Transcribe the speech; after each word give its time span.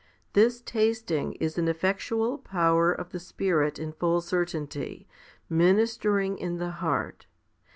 1 0.33 0.33
This 0.33 0.61
tasting 0.61 1.33
is 1.33 1.59
an 1.59 1.67
effectual 1.67 2.39
power 2.39 2.91
of 2.91 3.11
the 3.11 3.19
Spirit 3.19 3.77
in 3.77 3.91
full 3.93 4.19
certainty, 4.19 5.07
ministering 5.47 6.39
in 6.39 6.57
the 6.57 6.71
heart. 6.71 7.27